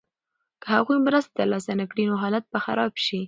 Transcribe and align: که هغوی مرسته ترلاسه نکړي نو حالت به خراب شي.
که 0.61 0.67
هغوی 0.75 0.97
مرسته 1.05 1.33
ترلاسه 1.37 1.71
نکړي 1.81 2.03
نو 2.09 2.15
حالت 2.23 2.43
به 2.51 2.59
خراب 2.65 2.93
شي. 3.05 3.19